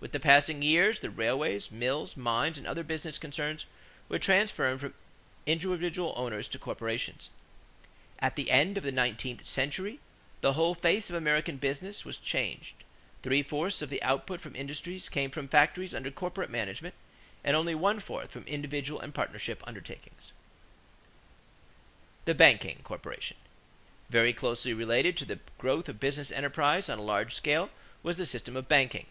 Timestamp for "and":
2.58-2.66, 17.42-17.56, 19.00-19.14